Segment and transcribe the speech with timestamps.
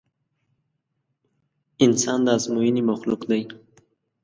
[1.83, 3.41] انسان د ازموينې مخلوق دی.